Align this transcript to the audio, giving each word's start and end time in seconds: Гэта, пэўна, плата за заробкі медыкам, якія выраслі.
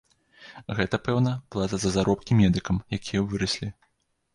Гэта, 0.79 0.99
пэўна, 1.09 1.35
плата 1.57 1.75
за 1.85 1.95
заробкі 1.99 2.41
медыкам, 2.43 2.85
якія 3.01 3.21
выраслі. 3.33 3.77